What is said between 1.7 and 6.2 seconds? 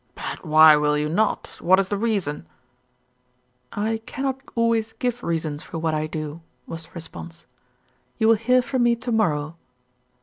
is the reason?" "I cannot always give reasons for what I